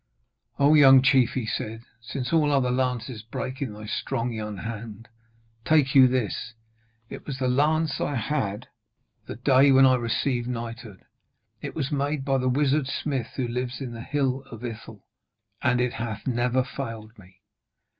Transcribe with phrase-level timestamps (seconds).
[0.57, 5.07] 'O young chief!' he said, 'since all other lances break in thy strong young hand,
[5.63, 6.55] take you this.
[7.11, 8.67] It was the lance I had on
[9.27, 11.05] the day when I received knighthood.
[11.61, 15.03] It was made by the wizard smith who lives in the Hill of Ithel,
[15.61, 17.39] and it hath never failed me.'